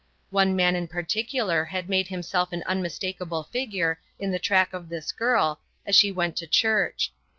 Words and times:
One 0.31 0.55
man 0.55 0.75
in 0.75 0.87
particular 0.87 1.63
had 1.65 1.87
made 1.87 2.07
himself 2.07 2.51
an 2.51 2.63
unmistakable 2.65 3.43
figure 3.43 3.99
in 4.17 4.31
the 4.31 4.39
track 4.39 4.73
of 4.73 4.89
this 4.89 5.11
girl 5.11 5.59
as 5.85 5.95
she 5.95 6.11
went 6.11 6.35
to 6.37 6.47
church. 6.47 7.13